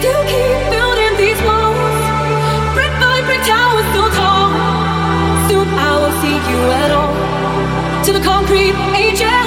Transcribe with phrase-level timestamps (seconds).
[0.00, 0.06] To
[6.48, 9.39] you at all, to the concrete angel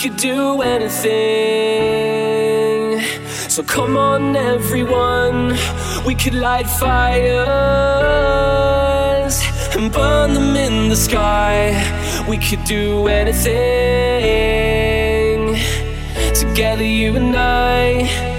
[0.00, 1.10] could do anything.
[3.50, 5.54] So come on, everyone,
[6.06, 6.90] we could light fires
[9.76, 11.76] and burn them in the sky.
[12.26, 13.50] We could do anything
[16.34, 18.29] together, you and I.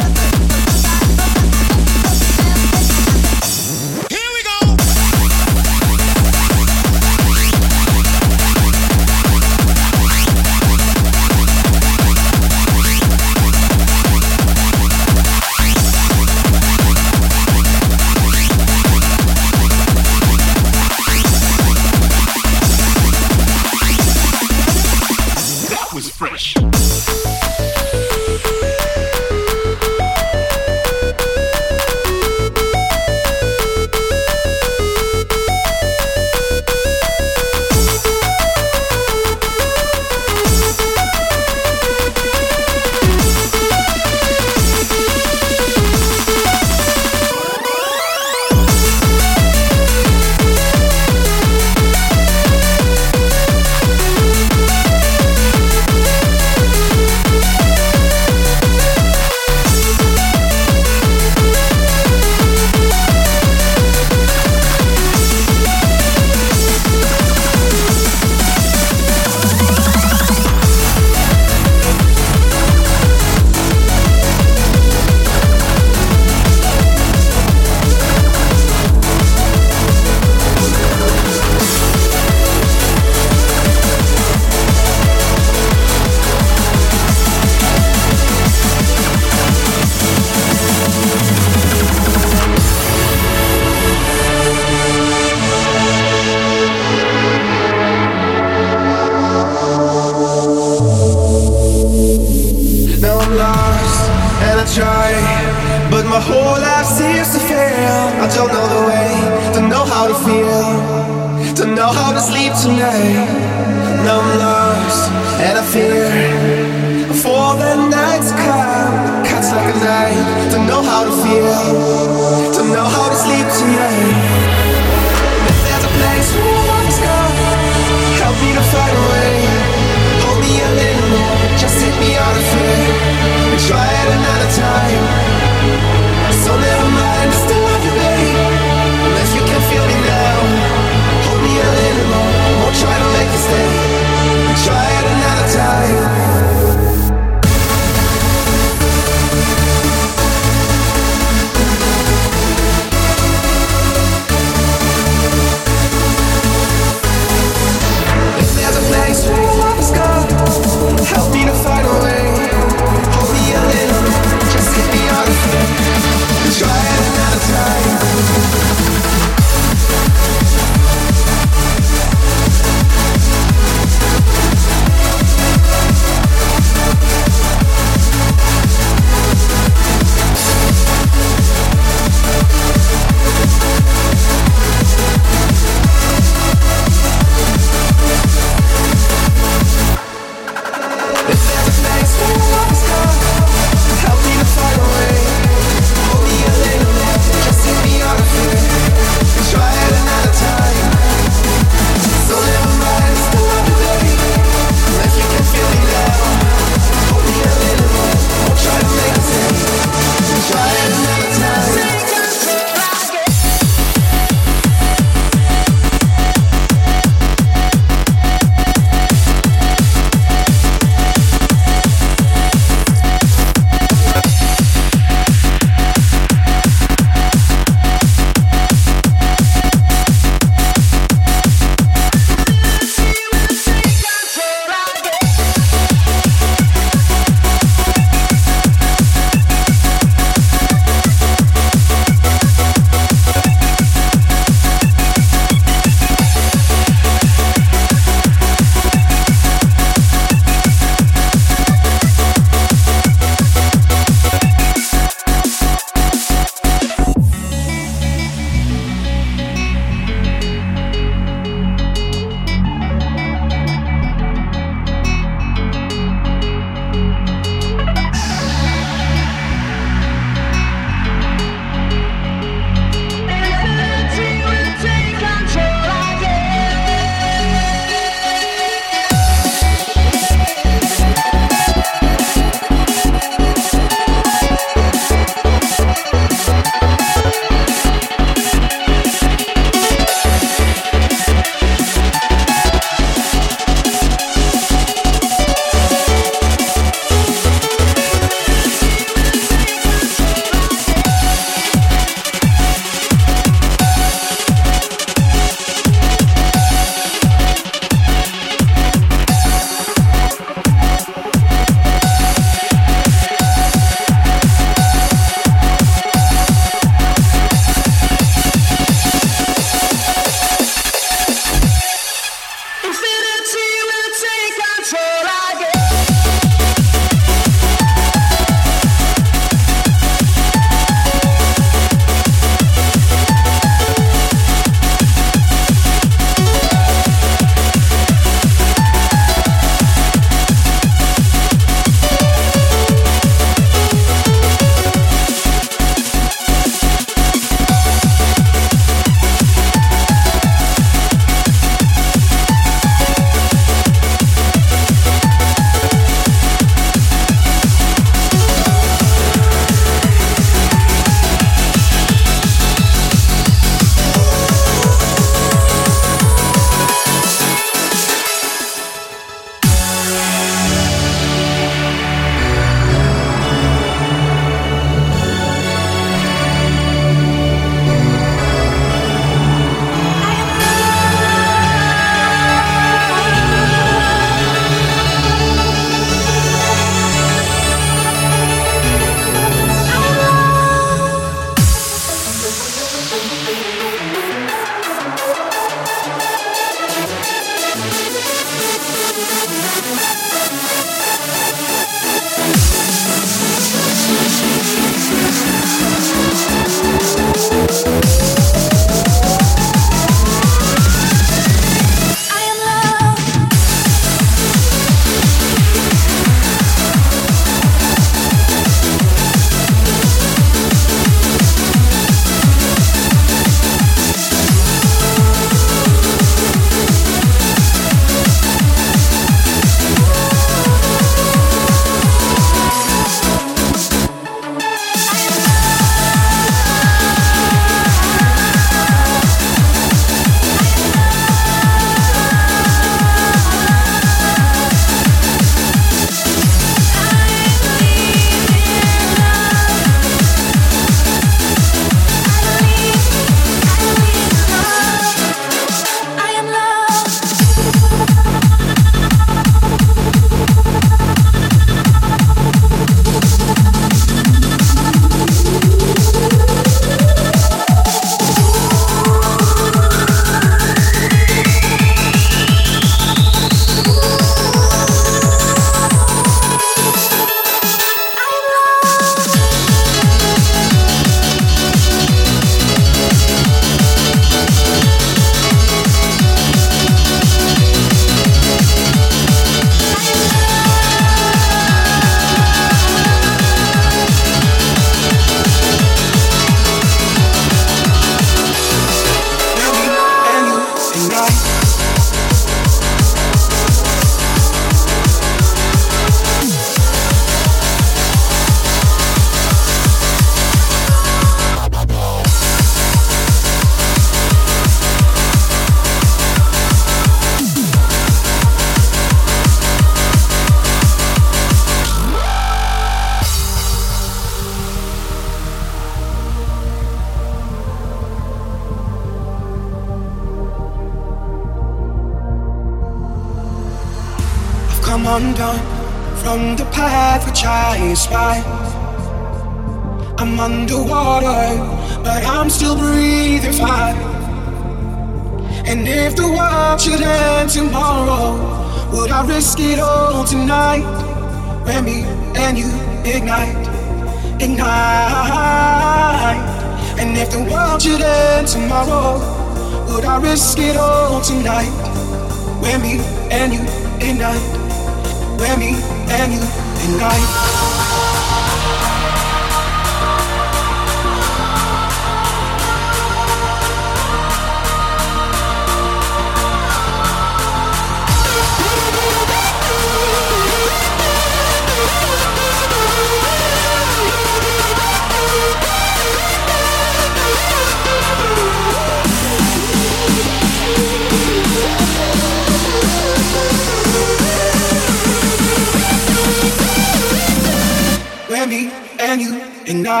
[598.40, 600.00] and me and you and I.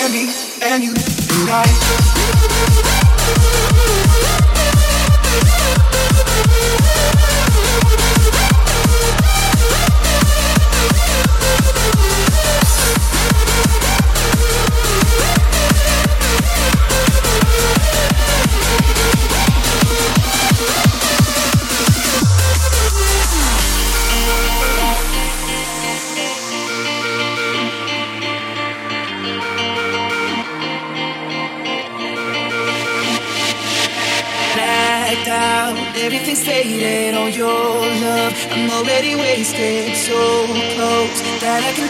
[0.00, 0.32] And me
[0.62, 1.78] and you and I.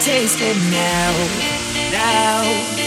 [0.00, 2.77] taste it now, now.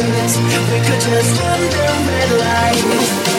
[0.00, 0.38] lights.
[0.38, 3.31] We could just run the red lights.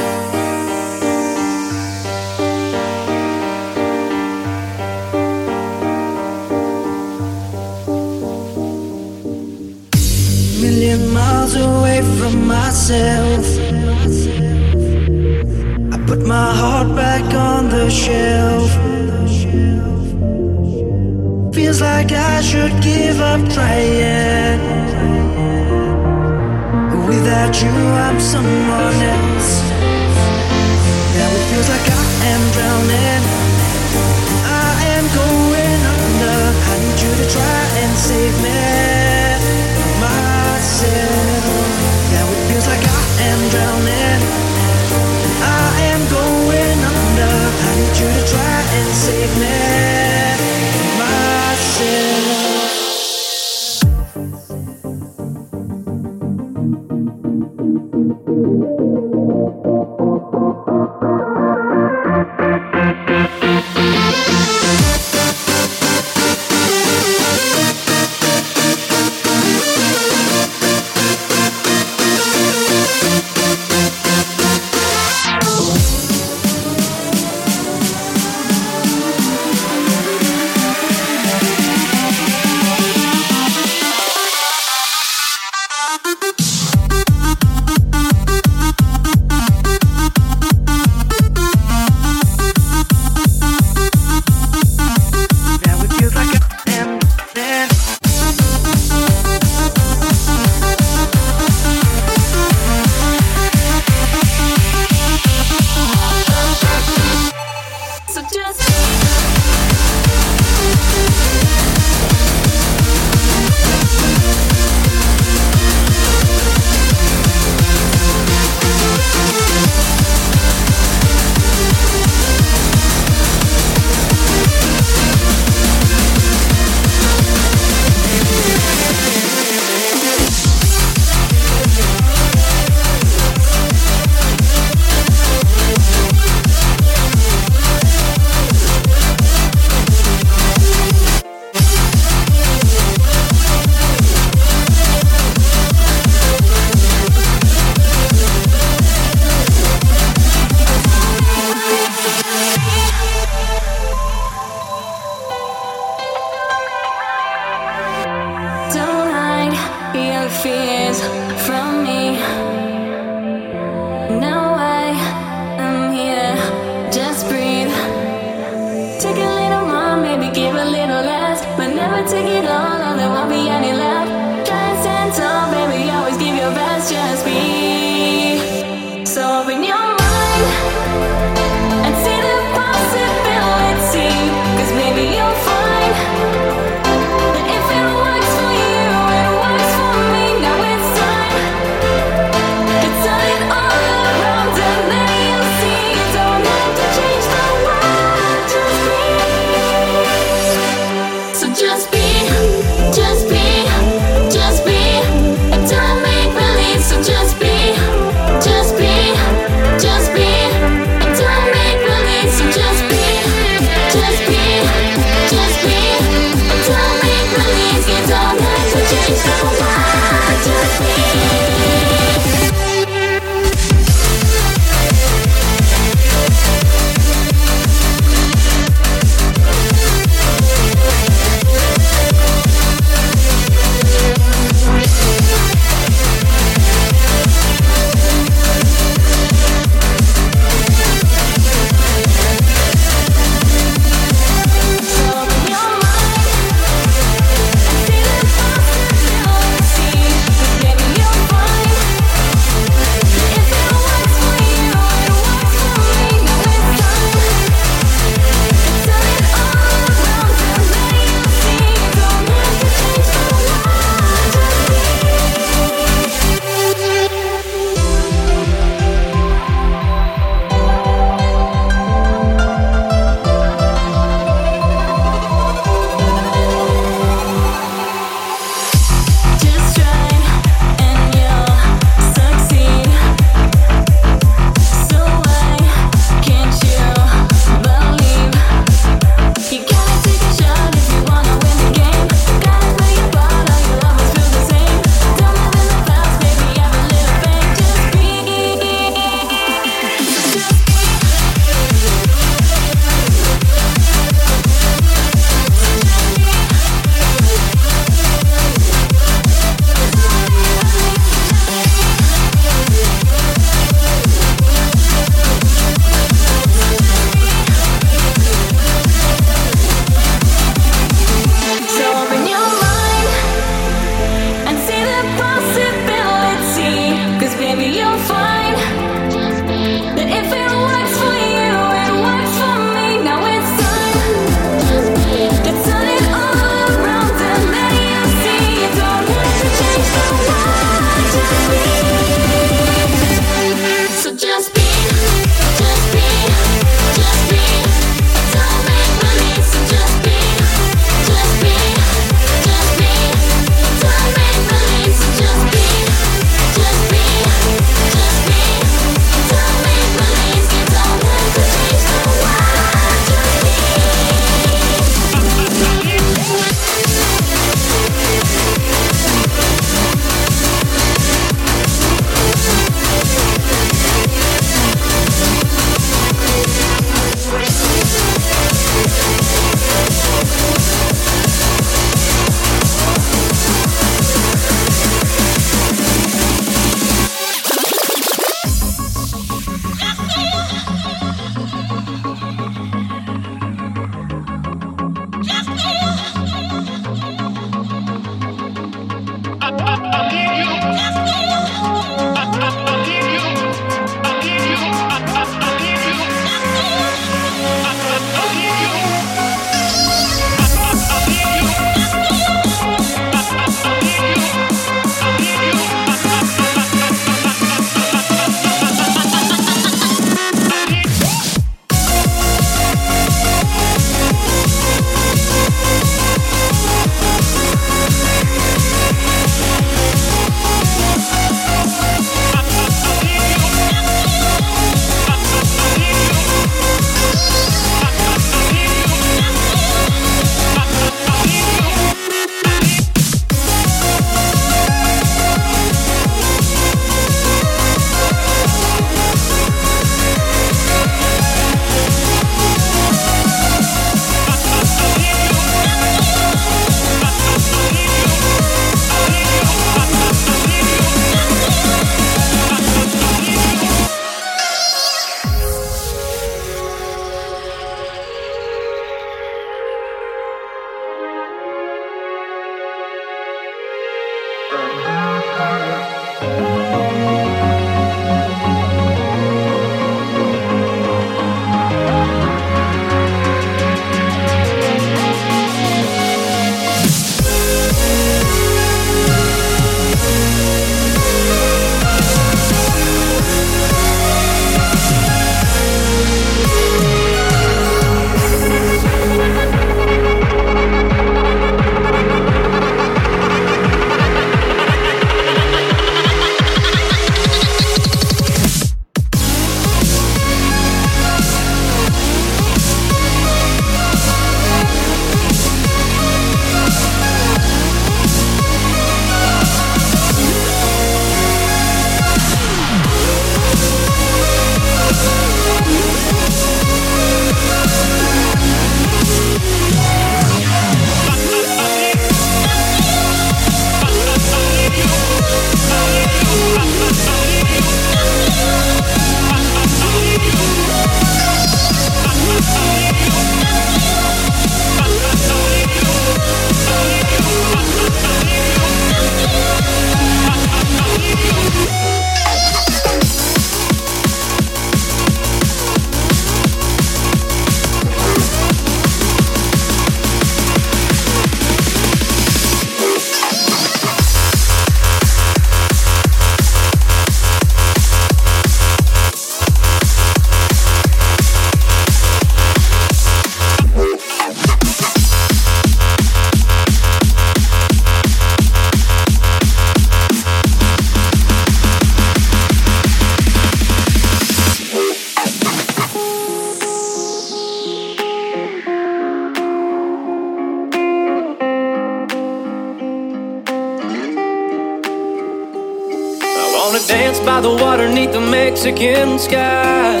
[598.60, 600.00] Mexican sky.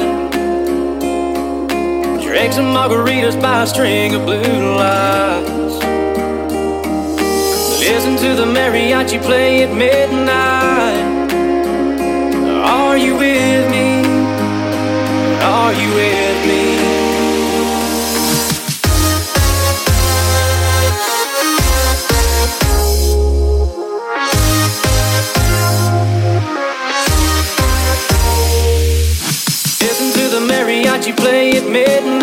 [2.20, 5.76] Drink some margaritas by a string of blue lights.
[7.78, 11.30] Listen to the mariachi play at midnight.
[12.66, 14.02] Are you with me?
[15.40, 16.97] Are you with me?
[31.20, 32.17] Play at midnight.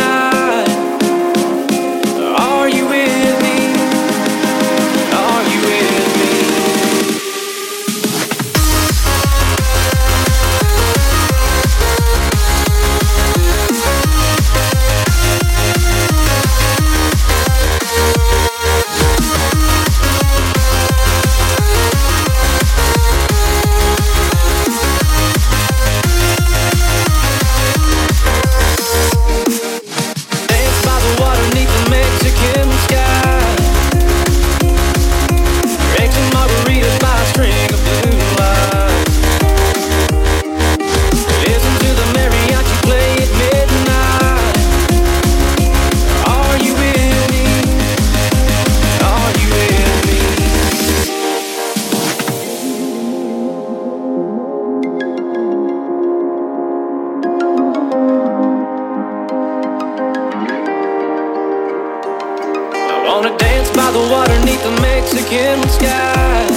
[63.08, 66.48] Wanna dance by the water neath the Mexican sky.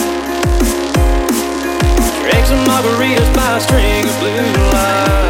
[2.22, 5.28] Drink some margaritas by a string of blue lights.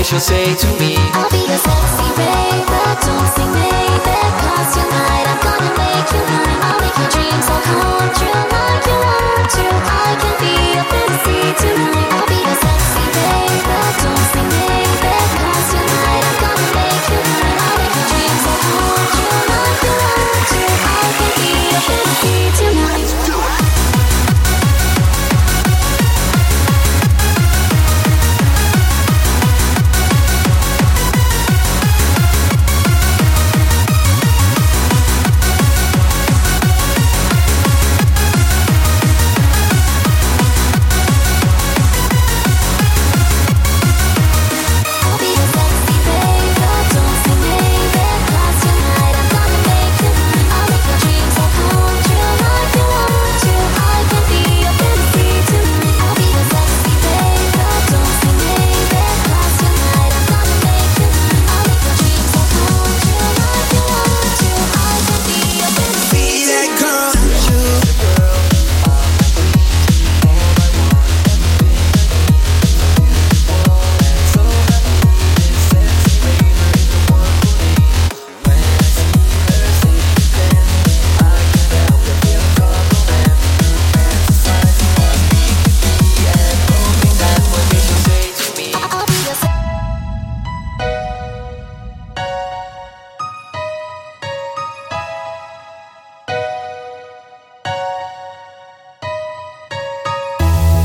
[0.00, 3.89] they should say to me I'll be your sexy babe, but don't sing me.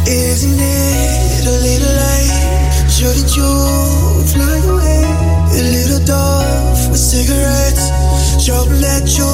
[0.08, 2.36] Isn't it a little late?
[3.36, 3.50] You
[4.32, 5.02] fly away?
[5.58, 7.90] A little dove with cigarettes,
[8.82, 9.28] that you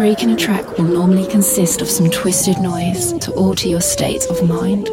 [0.00, 4.24] break in a track will normally consist of some twisted noise to alter your state
[4.30, 4.86] of mind.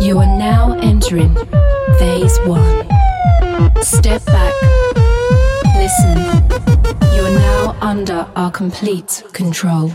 [0.00, 1.34] You are now entering
[1.98, 3.82] Phase 1.
[3.82, 4.54] Step back.
[5.76, 6.16] Listen.
[7.14, 9.92] You are now under our complete control.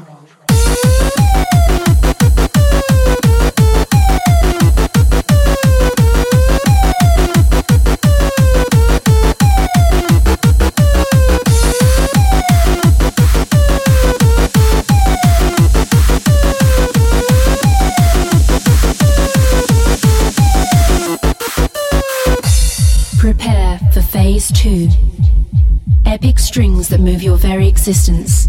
[26.99, 28.47] Move your very existence.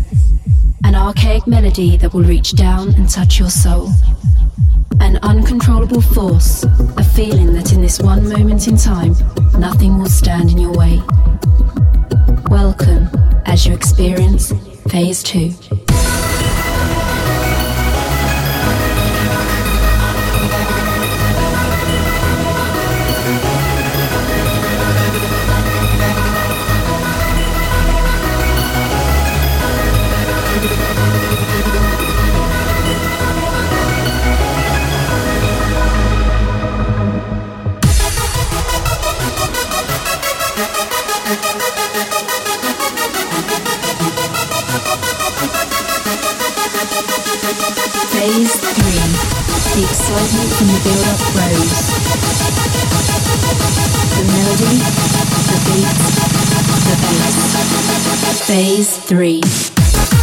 [0.84, 3.90] An archaic melody that will reach down and touch your soul.
[5.00, 6.64] An uncontrollable force,
[6.96, 9.14] a feeling that in this one moment in time,
[9.58, 11.00] nothing will stand in your way.
[12.50, 13.08] Welcome
[13.46, 14.52] as you experience
[14.88, 15.52] Phase 2.
[58.46, 60.19] Phase 3.